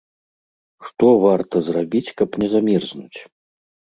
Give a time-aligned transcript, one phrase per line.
[0.87, 3.19] Што варта зрабіць, каб не замерзнуць.